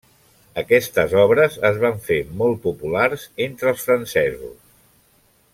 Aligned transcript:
Aquestes 0.61 1.13
obres 1.23 1.59
es 1.69 1.77
van 1.83 2.01
fer 2.09 2.19
molt 2.41 2.59
populars 2.65 3.29
entre 3.49 3.73
els 3.75 3.87
francesos. 3.91 4.59